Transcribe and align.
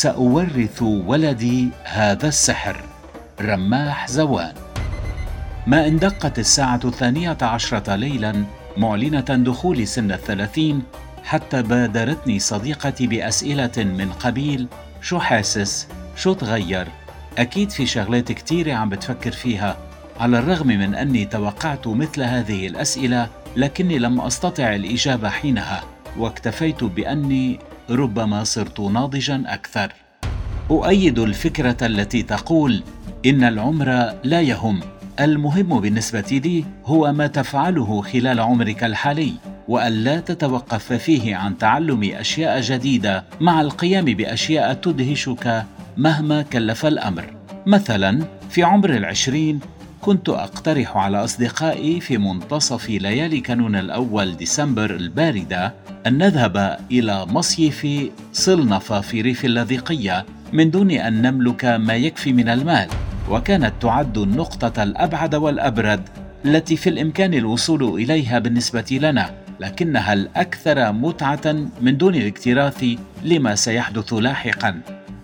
سأورث 0.00 0.82
ولدي 0.82 1.68
هذا 1.84 2.28
السحر. 2.28 2.76
رماح 3.40 4.08
زوان. 4.08 4.54
ما 5.66 5.86
إن 5.86 5.98
دقت 5.98 6.38
الساعة 6.38 6.80
الثانية 6.84 7.36
عشرة 7.42 7.96
ليلا 7.96 8.44
معلنة 8.76 9.20
دخول 9.20 9.86
سن 9.86 10.12
الثلاثين 10.12 10.82
حتى 11.24 11.62
بادرتني 11.62 12.38
صديقتي 12.38 13.06
بأسئلة 13.06 13.72
من 13.76 14.12
قبيل 14.12 14.68
شو 15.02 15.18
حاسس؟ 15.18 15.88
شو 16.16 16.32
تغير؟ 16.32 16.86
أكيد 17.38 17.70
في 17.70 17.86
شغلات 17.86 18.32
كتيره 18.32 18.74
عم 18.74 18.88
بتفكر 18.88 19.32
فيها 19.32 19.76
على 20.20 20.38
الرغم 20.38 20.66
من 20.66 20.94
أني 20.94 21.24
توقعت 21.24 21.86
مثل 21.86 22.22
هذه 22.22 22.66
الأسئلة 22.66 23.28
لكني 23.56 23.98
لم 23.98 24.20
أستطع 24.20 24.74
الإجابة 24.74 25.28
حينها 25.28 25.84
واكتفيت 26.16 26.84
بأني 26.84 27.58
ربما 27.90 28.44
صرت 28.44 28.80
ناضجا 28.80 29.44
أكثر. 29.46 29.92
أؤيد 30.70 31.18
الفكرة 31.18 31.76
التي 31.82 32.22
تقول 32.22 32.82
إن 33.26 33.44
العمر 33.44 34.14
لا 34.24 34.40
يهم. 34.40 34.80
المهم 35.20 35.80
بالنسبة 35.80 36.40
لي 36.44 36.64
هو 36.84 37.12
ما 37.12 37.26
تفعله 37.26 38.02
خلال 38.02 38.40
عمرك 38.40 38.84
الحالي 38.84 39.32
والا 39.68 40.20
تتوقف 40.20 40.92
فيه 40.92 41.36
عن 41.36 41.58
تعلم 41.58 42.02
أشياء 42.04 42.60
جديدة 42.60 43.24
مع 43.40 43.60
القيام 43.60 44.04
بأشياء 44.04 44.74
تدهشك 44.74 45.64
مهما 45.96 46.42
كلف 46.42 46.86
الأمر. 46.86 47.24
مثلا 47.66 48.24
في 48.50 48.62
عمر 48.62 48.90
العشرين 48.90 49.60
كنت 50.00 50.28
أقترح 50.28 50.96
على 50.96 51.24
أصدقائي 51.24 52.00
في 52.00 52.18
منتصف 52.18 52.90
ليالي 52.90 53.40
كانون 53.40 53.76
الأول 53.76 54.36
ديسمبر 54.36 54.90
الباردة 54.90 55.74
أن 56.06 56.18
نذهب 56.18 56.78
إلى 56.90 57.26
مصيف 57.26 57.86
صلنفة 58.32 59.00
في 59.00 59.20
ريف 59.20 59.44
اللاذقيه 59.44 60.26
من 60.52 60.70
دون 60.70 60.90
أن 60.90 61.22
نملك 61.22 61.64
ما 61.64 61.96
يكفي 61.96 62.32
من 62.32 62.48
المال 62.48 62.88
وكانت 63.30 63.72
تعد 63.80 64.18
النقطة 64.18 64.82
الأبعد 64.82 65.34
والأبرد 65.34 66.08
التي 66.44 66.76
في 66.76 66.90
الإمكان 66.90 67.34
الوصول 67.34 67.84
إليها 67.84 68.38
بالنسبة 68.38 68.98
لنا 69.02 69.34
لكنها 69.60 70.12
الأكثر 70.12 70.92
متعة 70.92 71.56
من 71.80 71.96
دون 71.96 72.14
الاكتراث 72.14 72.84
لما 73.24 73.54
سيحدث 73.54 74.12
لاحقا. 74.12 74.80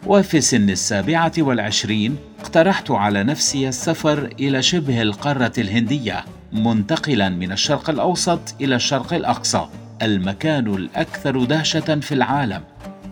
وفي 0.07 0.41
سن 0.41 0.71
السابعة 0.71 1.33
والعشرين 1.39 2.17
اقترحت 2.47 2.91
على 2.91 3.23
نفسي 3.23 3.69
السفر 3.69 4.31
إلى 4.41 4.63
شبه 4.63 5.03
القارة 5.03 5.53
الهندية 5.59 6.25
منتقلا 6.53 7.29
من 7.29 7.53
الشرق 7.53 7.91
الأوسط 7.91 8.41
إلى 8.61 8.77
الشرق 8.77 9.13
الأقصى 9.13 9.67
المكان 10.03 10.67
الأكثر 10.67 11.45
دهشة 11.45 12.01
في 12.01 12.13
العالم. 12.13 12.61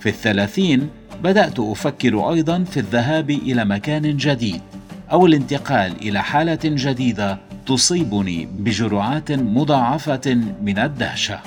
في 0.00 0.08
الثلاثين 0.08 0.88
بدأت 1.22 1.60
أفكر 1.60 2.30
أيضا 2.30 2.64
في 2.64 2.80
الذهاب 2.80 3.30
إلى 3.30 3.64
مكان 3.64 4.16
جديد 4.16 4.60
أو 5.12 5.26
الانتقال 5.26 5.92
إلى 6.02 6.22
حالة 6.22 6.58
جديدة 6.64 7.38
تصيبني 7.66 8.46
بجرعات 8.46 9.32
مضاعفة 9.32 10.38
من 10.62 10.78
الدهشة. 10.78 11.40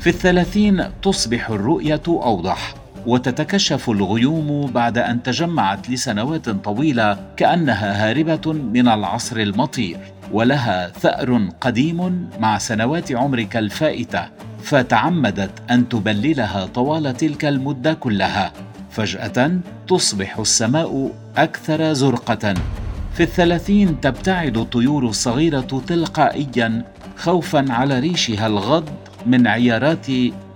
في 0.00 0.06
الثلاثين 0.06 0.84
تصبح 1.02 1.50
الرؤية 1.50 2.02
أوضح. 2.08 2.81
وتتكشف 3.06 3.90
الغيوم 3.90 4.66
بعد 4.66 4.98
أن 4.98 5.22
تجمعت 5.22 5.90
لسنوات 5.90 6.48
طويلة 6.48 7.18
كأنها 7.36 8.10
هاربة 8.10 8.52
من 8.52 8.88
العصر 8.88 9.36
المطير 9.36 9.98
ولها 10.32 10.88
ثأر 10.88 11.48
قديم 11.60 12.28
مع 12.38 12.58
سنوات 12.58 13.12
عمرك 13.12 13.56
الفائتة 13.56 14.28
فتعمدت 14.62 15.50
أن 15.70 15.88
تبللها 15.88 16.66
طوال 16.66 17.16
تلك 17.16 17.44
المدة 17.44 17.94
كلها. 17.94 18.52
فجأة 18.90 19.58
تصبح 19.88 20.38
السماء 20.38 21.10
أكثر 21.36 21.92
زرقة. 21.92 22.54
في 23.14 23.22
الثلاثين 23.22 24.00
تبتعد 24.00 24.56
الطيور 24.56 25.06
الصغيرة 25.06 25.82
تلقائيا 25.86 26.84
خوفا 27.16 27.64
على 27.72 27.98
ريشها 27.98 28.46
الغض 28.46 28.88
من 29.26 29.46
عيارات 29.46 30.06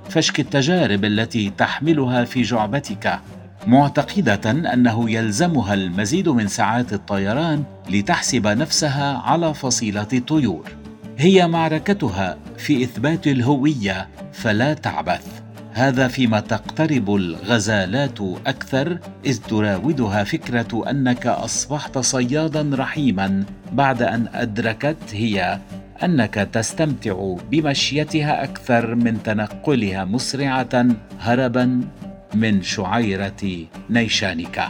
فشك 0.08 0.40
التجارب 0.40 1.04
التي 1.04 1.52
تحملها 1.58 2.24
في 2.24 2.42
جعبتك 2.42 3.20
معتقدة 3.66 4.50
أنه 4.50 5.10
يلزمها 5.10 5.74
المزيد 5.74 6.28
من 6.28 6.48
ساعات 6.48 6.92
الطيران 6.92 7.64
لتحسب 7.90 8.46
نفسها 8.46 9.18
على 9.18 9.54
فصيلة 9.54 10.08
الطيور. 10.12 10.72
هي 11.18 11.48
معركتها 11.48 12.36
في 12.58 12.84
إثبات 12.84 13.26
الهوية 13.26 14.08
فلا 14.32 14.74
تعبث. 14.74 15.46
هذا 15.72 16.08
فيما 16.08 16.40
تقترب 16.40 17.14
الغزالات 17.14 18.20
أكثر 18.46 18.98
إذ 19.26 19.38
تراودها 19.38 20.24
فكرة 20.24 20.90
أنك 20.90 21.26
أصبحت 21.26 21.98
صيادا 21.98 22.70
رحيما 22.74 23.44
بعد 23.72 24.02
أن 24.02 24.26
أدركت 24.34 24.96
هي 25.12 25.58
أنك 26.04 26.34
تستمتع 26.34 27.36
بمشيتها 27.50 28.44
أكثر 28.44 28.94
من 28.94 29.22
تنقلها 29.22 30.04
مسرعة 30.04 30.86
هربا 31.20 31.80
من 32.34 32.62
شعيرة 32.62 33.66
نيشانك 33.90 34.68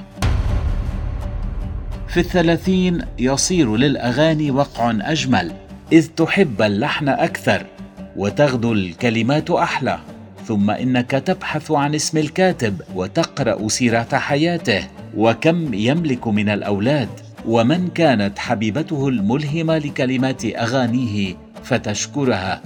في 2.09 2.21
الثلاثين 2.21 3.05
يصير 3.19 3.77
للأغاني 3.77 4.51
وقع 4.51 4.91
أجمل 5.01 5.53
إذ 5.93 6.07
تحب 6.07 6.63
اللحن 6.63 7.09
أكثر 7.09 7.67
وتغدو 8.17 8.73
الكلمات 8.73 9.51
أحلى 9.51 9.99
ثم 10.47 10.71
إنك 10.71 11.11
تبحث 11.11 11.71
عن 11.71 11.95
اسم 11.95 12.19
الكاتب 12.19 12.81
وتقرأ 12.95 13.69
سيرة 13.69 14.09
حياته 14.13 14.85
وكم 15.17 15.75
يملك 15.75 16.29
من 16.29 16.49
الأولاد. 16.49 17.26
ومن 17.47 17.89
كانت 17.89 18.39
حبيبته 18.39 19.09
الملهمة 19.09 19.79
لكلمات 19.79 20.45
أغانيه 20.45 21.35
فتشكرها. 21.65 22.63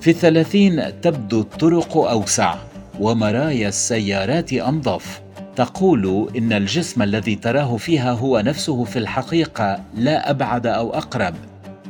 في 0.00 0.10
الثلاثين 0.10 1.00
تبدو 1.00 1.40
الطرق 1.40 1.96
أوسع 1.96 2.54
ومرايا 3.00 3.68
السيارات 3.68 4.52
أنظف. 4.52 5.20
تقول 5.56 6.28
إن 6.36 6.52
الجسم 6.52 7.02
الذي 7.02 7.34
تراه 7.34 7.76
فيها 7.76 8.12
هو 8.12 8.40
نفسه 8.40 8.84
في 8.84 8.98
الحقيقة 8.98 9.80
لا 9.94 10.30
أبعد 10.30 10.66
أو 10.66 10.94
أقرب. 10.94 11.34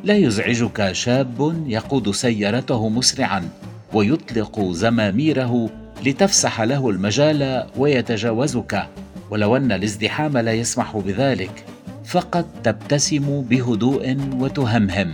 لا 0.05 0.15
يزعجك 0.15 0.93
شاب 0.93 1.65
يقود 1.67 2.11
سيارته 2.11 2.89
مسرعا 2.89 3.49
ويطلق 3.93 4.61
زماميره 4.71 5.71
لتفسح 6.07 6.61
له 6.61 6.91
المجال 6.91 7.67
ويتجاوزك. 7.77 8.87
ولو 9.31 9.57
أن 9.57 9.73
الازدحام 9.73 10.39
لا 10.39 10.53
يسمح 10.53 10.97
بذلك 10.97 11.65
فقط 12.07 12.47
تبتسم 12.65 13.43
بهدوء 13.43 14.17
وتهمهم 14.33 15.13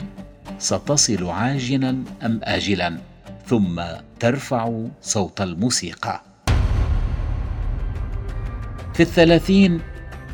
ستصل 0.58 1.26
عاجلا 1.26 1.90
أم 2.22 2.40
اجلا 2.42 2.98
ثم 3.46 3.82
ترفع 4.20 4.80
صوت 5.02 5.40
الموسيقى. 5.40 6.22
في 8.94 9.00
الثلاثين 9.00 9.80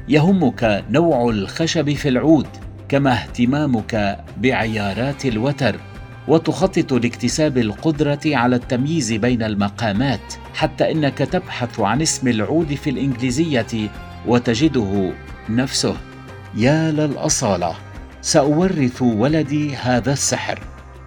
يهمك 0.09 0.85
نوع 0.91 1.31
الخشب 1.31 1.93
في 1.93 2.09
العود 2.09 2.47
كما 2.89 3.13
اهتمامك 3.13 4.25
بعيارات 4.37 5.27
الوتر 5.27 5.81
وتخطط 6.29 6.93
لاكتساب 6.93 7.59
القدرة 7.59 8.21
على 8.27 8.57
التمييز 8.57 9.13
بين 9.13 9.43
المقامات 9.43 10.35
حتى 10.55 10.93
إنك 10.93 11.19
تبحث 11.19 11.81
عن 11.81 12.03
اسم 12.03 12.29
العود 12.29 12.75
في 12.75 12.91
الإنجليزية 12.91 13.91
وتجده 14.27 15.13
نفسه. 15.49 16.08
يا 16.55 16.91
للأصالة 16.91 17.75
سأورث 18.21 19.03
ولدي 19.03 19.77
هذا 19.77 20.13
السحر. 20.13 20.59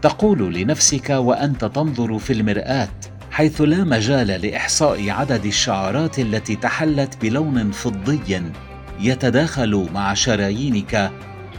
تقول 0.02 0.54
لنفسك 0.54 1.10
وأنت 1.10 1.66
تنظر 1.66 2.20
في 2.20 2.34
المرآة 2.34 2.90
حيث 3.32 3.62
لا 3.62 3.84
مجال 3.84 4.28
لإحصاء 4.28 5.10
عدد 5.10 5.46
الشعرات 5.46 6.20
التي 6.20 6.56
تحلت 6.56 7.18
بلون 7.22 7.72
فضي 7.72 8.42
يتداخل 9.00 9.88
مع 9.94 10.14
شرايينك 10.14 11.12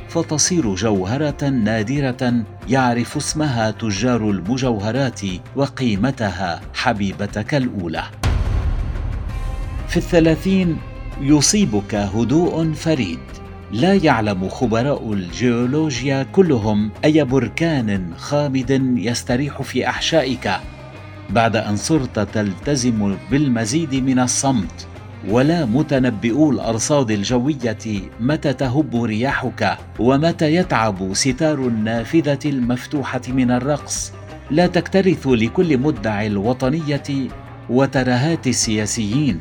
فتصير 0.08 0.74
جوهرة 0.74 1.48
نادرة 1.48 2.44
يعرف 2.68 3.16
اسمها 3.16 3.70
تجار 3.70 4.30
المجوهرات 4.30 5.20
وقيمتها 5.56 6.60
حبيبتك 6.74 7.54
الأولى. 7.54 8.04
في 9.88 9.96
الثلاثين 9.96 10.78
يصيبك 11.20 11.94
هدوء 11.94 12.72
فريد. 12.72 13.41
لا 13.72 13.94
يعلم 13.94 14.48
خبراء 14.48 15.12
الجيولوجيا 15.12 16.22
كلهم 16.22 16.90
أي 17.04 17.24
بركان 17.24 18.12
خامد 18.16 18.70
يستريح 18.96 19.62
في 19.62 19.88
أحشائك 19.88 20.50
بعد 21.30 21.56
أن 21.56 21.76
صرت 21.76 22.18
تلتزم 22.18 23.16
بالمزيد 23.30 23.94
من 23.94 24.18
الصمت 24.18 24.86
ولا 25.28 25.64
متنبئو 25.64 26.50
الأرصاد 26.50 27.10
الجوية 27.10 27.78
متى 28.20 28.52
تهب 28.52 29.04
رياحك 29.04 29.78
ومتى 29.98 30.54
يتعب 30.54 31.14
ستار 31.14 31.58
النافذة 31.58 32.38
المفتوحة 32.46 33.22
من 33.28 33.50
الرقص. 33.50 34.12
لا 34.50 34.66
تكترث 34.66 35.26
لكل 35.26 35.78
مدعي 35.78 36.26
الوطنية 36.26 37.28
وترهات 37.70 38.46
السياسيين. 38.46 39.40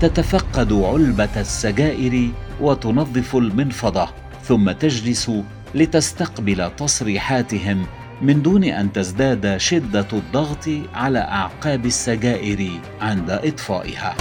تتفقد 0.00 0.72
علبة 0.72 1.40
السجائر 1.40 2.30
وتنظف 2.60 3.36
المنفضة 3.36 4.08
ثم 4.42 4.70
تجلس 4.70 5.30
لتستقبل 5.74 6.70
تصريحاتهم 6.76 7.86
من 8.22 8.42
دون 8.42 8.64
أن 8.64 8.92
تزداد 8.92 9.56
شدة 9.56 10.06
الضغط 10.12 10.68
على 10.94 11.18
أعقاب 11.18 11.86
السجائر 11.86 12.70
عند 13.00 13.30
إطفائها. 13.30 14.14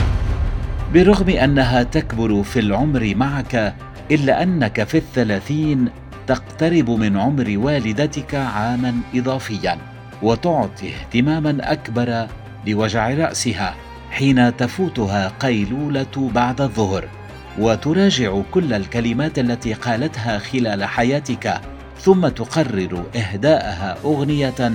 برغم 0.93 1.29
أنها 1.29 1.83
تكبر 1.83 2.43
في 2.43 2.59
العمر 2.59 3.15
معك 3.15 3.75
إلا 4.11 4.43
أنك 4.43 4.83
في 4.83 4.97
الثلاثين 4.97 5.89
تقترب 6.27 6.89
من 6.89 7.17
عمر 7.17 7.53
والدتك 7.57 8.35
عاما 8.35 8.95
اضافيا 9.15 9.77
وتعطي 10.21 10.89
اهتماما 10.95 11.71
أكبر 11.71 12.27
لوجع 12.67 13.09
رأسها 13.09 13.75
حين 14.11 14.57
تفوتها 14.57 15.27
قيلولة 15.39 16.31
بعد 16.33 16.61
الظهر. 16.61 17.18
وتراجع 17.59 18.41
كل 18.51 18.73
الكلمات 18.73 19.39
التي 19.39 19.73
قالتها 19.73 20.39
خلال 20.39 20.83
حياتك 20.83 21.61
ثم 22.01 22.27
تقرر 22.27 23.03
إهداءها 23.15 23.97
أغنية 24.03 24.71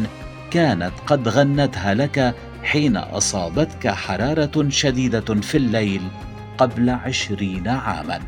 كانت 0.51 0.93
قد 1.07 1.29
غنتها 1.29 1.95
لك 1.95 2.35
حين 2.63 2.97
أصابتك 2.97 3.89
حرارة 3.89 4.69
شديدة 4.69 5.35
في 5.35 5.57
الليل 5.57 6.03
قبل 6.59 6.91
عشرين 6.91 7.69
عاما. 7.69 8.21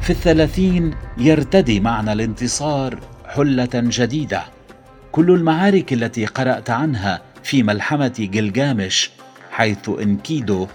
في 0.00 0.10
الثلاثين 0.10 0.94
يرتدي 1.18 1.80
معنى 1.80 2.12
الانتصار 2.12 3.00
حلة 3.26 3.70
جديدة. 3.74 4.42
كل 5.12 5.30
المعارك 5.30 5.92
التي 5.92 6.26
قرأت 6.26 6.70
عنها 6.70 7.20
في 7.42 7.62
ملحمة 7.62 8.28
جلجامش 8.32 9.10
حيث 9.50 9.88
انكيدو 9.88 10.66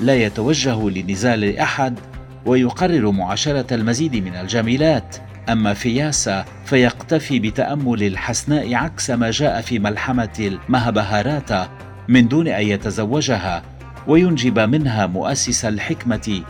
لا 0.00 0.14
يتوجه 0.14 0.90
لنزال 0.90 1.58
أحد 1.58 1.98
ويقرر 2.46 3.10
معاشرة 3.10 3.74
المزيد 3.74 4.16
من 4.16 4.34
الجميلات. 4.34 5.16
أما 5.48 5.74
فياسا 5.74 6.44
فيقتفي 6.64 7.38
بتأمل 7.38 8.02
الحسناء 8.02 8.74
عكس 8.74 9.10
ما 9.10 9.30
جاء 9.30 9.60
في 9.60 9.78
ملحمة 9.78 10.28
المهبهاراتا 10.38 11.68
من 12.08 12.28
دون 12.28 12.48
أن 12.48 12.66
يتزوجها 12.66 13.62
وينجب 14.06 14.58
منها 14.58 15.06
مؤسس 15.06 15.64
الحكمة 15.64 16.42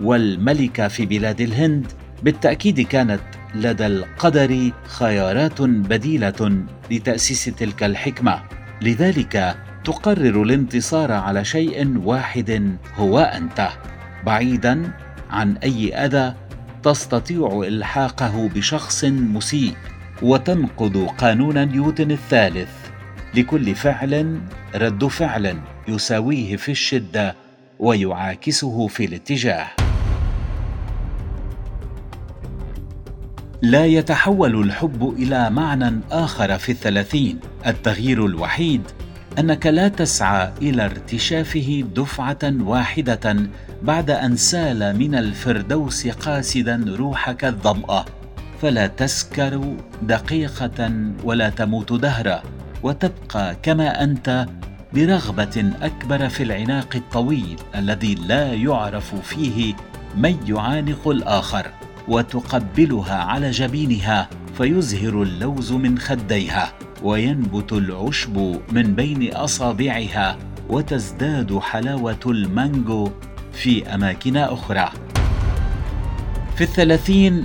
والملكه 0.00 0.88
في 0.88 1.06
بلاد 1.06 1.40
الهند. 1.40 1.86
بالتأكيد 2.22 2.80
كانت 2.80 3.20
لدى 3.54 3.86
القدر 3.86 4.70
خيارات 4.86 5.62
بديلة 5.62 6.64
لتأسيس 6.90 7.44
تلك 7.44 7.82
الحكمة. 7.82 8.40
لذلك 8.82 9.56
تقرر 9.84 10.42
الانتصار 10.42 11.12
على 11.12 11.44
شيء 11.44 11.98
واحد 12.04 12.76
هو 12.96 13.18
أنت. 13.18 13.68
بعيدا 14.26 14.92
عن 15.30 15.56
أي 15.56 15.94
أذى 15.94 16.34
تستطيع 16.82 17.62
إلحاقه 17.66 18.48
بشخص 18.54 19.04
مسيء 19.04 19.74
وتنقض 20.22 21.06
قانون 21.18 21.68
نيوتن 21.68 22.10
الثالث. 22.10 22.70
لكل 23.34 23.74
فعل 23.74 24.40
رد 24.74 25.06
فعل 25.06 25.58
يساويه 25.88 26.56
في 26.56 26.72
الشدة 26.72 27.34
ويعاكسه 27.78 28.86
في 28.86 29.04
الاتجاه. 29.04 29.66
لا 33.62 33.86
يتحول 33.86 34.60
الحب 34.62 35.14
إلى 35.18 35.50
معنى 35.50 36.00
آخر 36.10 36.58
في 36.58 36.72
الثلاثين. 36.72 37.40
التغيير 37.66 38.26
الوحيد 38.26 38.82
أنك 39.38 39.66
لا 39.66 39.88
تسعى 39.88 40.52
إلى 40.62 40.84
ارتشافه 40.84 41.84
دفعة 41.96 42.38
واحدة 42.60 43.36
بعد 43.82 44.10
أن 44.10 44.36
سال 44.36 44.98
من 44.98 45.14
الفردوس 45.14 46.08
قاسدا 46.08 46.84
روحك 46.98 47.44
الظماه 47.44 48.04
فلا 48.62 48.86
تسكر 48.86 49.74
دقيقة 50.02 50.90
ولا 51.24 51.48
تموت 51.48 51.92
دهرا 51.92 52.42
وتبقى 52.82 53.56
كما 53.62 54.04
أنت 54.04 54.46
برغبة 54.92 55.72
أكبر 55.82 56.28
في 56.28 56.42
العناق 56.42 56.96
الطويل 56.96 57.56
الذي 57.74 58.14
لا 58.14 58.52
يعرف 58.52 59.14
فيه 59.14 59.74
من 60.16 60.36
يعانق 60.46 61.08
الآخر 61.08 61.66
وتقبلها 62.08 63.14
على 63.14 63.50
جبينها. 63.50 64.28
فيزهر 64.58 65.22
اللوز 65.22 65.72
من 65.72 65.98
خديها 65.98 66.72
وينبت 67.02 67.72
العشب 67.72 68.60
من 68.72 68.94
بين 68.94 69.34
أصابعها 69.34 70.38
وتزداد 70.68 71.58
حلاوة 71.58 72.20
المانجو 72.26 73.10
في 73.52 73.94
أماكن 73.94 74.36
أخرى. 74.36 74.92
في 76.56 76.64
الثلاثين 76.64 77.44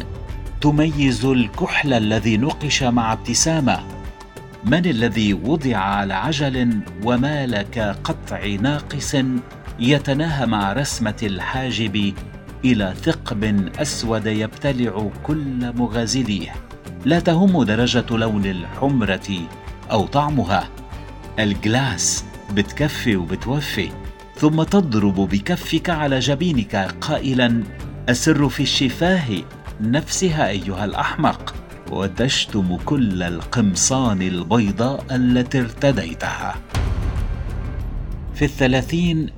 تميز 0.61 1.25
الكحل 1.25 1.93
الذي 1.93 2.37
نقش 2.37 2.83
مع 2.83 3.13
ابتسامة. 3.13 3.79
من 4.65 4.85
الذي 4.85 5.33
وضع 5.33 5.77
على 5.77 6.13
عجل 6.13 6.79
ومالك 7.03 7.79
قطع 8.03 8.45
ناقص 8.45 9.15
يتناهى 9.79 10.45
مع 10.45 10.73
رسمة 10.73 11.17
الحاجب 11.23 12.13
إلى 12.65 12.93
ثقب 13.01 13.69
أسود 13.79 14.25
يبتلع 14.25 15.09
كل 15.23 15.73
مغازليه؟ 15.75 16.68
لا 17.05 17.19
تهم 17.19 17.63
درجة 17.63 18.05
لون 18.11 18.45
الحمرة 18.45 19.29
أو 19.91 20.05
طعمها. 20.05 20.69
الجلاس 21.39 22.25
بتكفي 22.53 23.15
وبتوفي 23.15 23.89
ثم 24.35 24.63
تضرب 24.63 25.15
بكفك 25.15 25.89
على 25.89 26.19
جبينك 26.19 26.75
قائلا 26.75 27.63
السر 28.09 28.49
في 28.49 28.63
الشفاه 28.63 29.25
نفسها 29.81 30.49
أيها 30.49 30.85
الأحمق. 30.85 31.55
وتشتم 31.91 32.77
كل 32.85 33.23
القمصان 33.23 34.21
البيضاء 34.21 35.05
التي 35.11 35.59
ارتديتها. 35.59 36.55
في 38.33 38.45
الثلاثين 38.45 39.29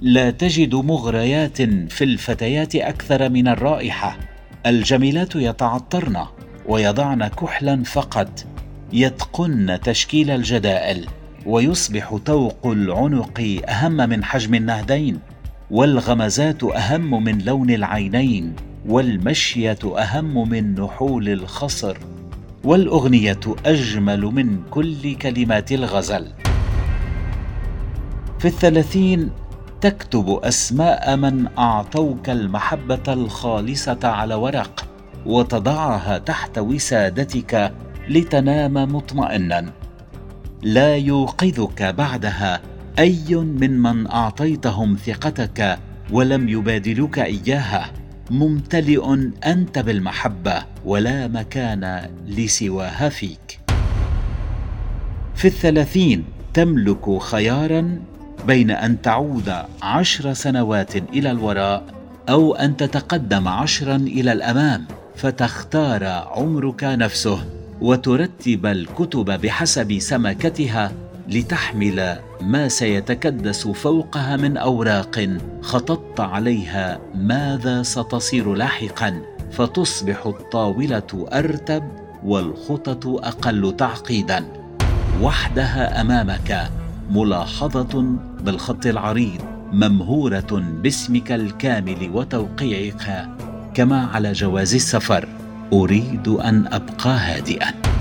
لا 0.00 0.30
تجد 0.30 0.74
مغريات 0.74 1.62
في 1.62 2.04
الفتيات 2.04 2.76
أكثر 2.76 3.28
من 3.28 3.48
الرائحة. 3.48 4.18
الجميلات 4.66 5.36
يتعطرن. 5.36 6.26
ويضعن 6.66 7.26
كحلا 7.26 7.82
فقط 7.82 8.46
يتقن 8.92 9.78
تشكيل 9.84 10.30
الجدائل 10.30 11.06
ويصبح 11.46 12.18
توق 12.24 12.66
العنق 12.66 13.60
أهم 13.68 13.96
من 13.96 14.24
حجم 14.24 14.54
النهدين 14.54 15.18
والغمزات 15.70 16.64
أهم 16.64 17.24
من 17.24 17.38
لون 17.38 17.70
العينين 17.70 18.56
والمشية 18.86 19.78
أهم 19.84 20.48
من 20.48 20.74
نحول 20.74 21.28
الخصر 21.28 21.96
والأغنية 22.64 23.40
أجمل 23.66 24.20
من 24.20 24.62
كل 24.70 25.14
كلمات 25.14 25.72
الغزل. 25.72 26.32
في 28.38 28.48
الثلاثين 28.48 29.30
تكتب 29.80 30.40
أسماء 30.42 31.16
من 31.16 31.46
أعطوك 31.58 32.30
المحبة 32.30 33.02
الخالصة 33.08 33.98
على 34.04 34.34
ورق 34.34 34.93
وتضعها 35.26 36.18
تحت 36.18 36.58
وسادتك 36.58 37.72
لتنام 38.08 38.74
مطمئنا. 38.74 39.72
لا 40.62 40.96
يوقظك 40.96 41.82
بعدها 41.82 42.60
أي 42.98 43.34
ممن 43.34 44.06
أعطيتهم 44.06 44.96
ثقتك 45.06 45.78
ولم 46.10 46.48
يبادلوك 46.48 47.18
إياها. 47.18 47.90
ممتلئ 48.30 49.14
أنت 49.46 49.78
بالمحبة 49.78 50.62
ولا 50.84 51.28
مكان 51.28 52.10
لسواها 52.26 53.08
فيك. 53.08 53.60
في 55.34 55.44
الثلاثين 55.44 56.24
تملك 56.54 57.18
خيارا 57.18 57.98
بين 58.46 58.70
أن 58.70 59.02
تعود 59.02 59.52
عشر 59.82 60.32
سنوات 60.32 60.96
إلى 60.96 61.30
الوراء 61.30 61.84
أو 62.28 62.54
أن 62.54 62.76
تتقدم 62.76 63.48
عشرا 63.48 63.96
إلى 63.96 64.32
الأمام. 64.32 64.84
فتختار 65.16 66.04
عمرك 66.04 66.84
نفسه 66.84 67.44
وترتب 67.80 68.66
الكتب 68.66 69.40
بحسب 69.40 69.98
سمكتها 69.98 70.92
لتحمل 71.28 72.18
ما 72.40 72.68
سيتكدس 72.68 73.68
فوقها 73.68 74.36
من 74.36 74.56
أوراق 74.56 75.38
خططت 75.62 76.20
عليها 76.20 77.00
ماذا 77.14 77.82
ستصير 77.82 78.54
لاحقا. 78.54 79.22
فتصبح 79.52 80.26
الطاولة 80.26 81.26
أرتب 81.32 81.82
والخطط 82.24 83.06
أقل 83.06 83.76
تعقيدا. 83.76 84.44
وحدها 85.22 86.00
أمامك 86.00 86.70
ملاحظة 87.10 88.16
بالخط 88.40 88.86
العريض 88.86 89.40
ممهورة 89.72 90.62
باسمك 90.82 91.32
الكامل 91.32 92.10
وتوقيعك. 92.14 93.28
كما 93.74 94.06
على 94.14 94.32
جواز 94.32 94.74
السفر 94.74 95.28
أريد 95.72 96.28
أن 96.28 96.66
أبقى 96.66 97.10
هادئا. 97.10 97.93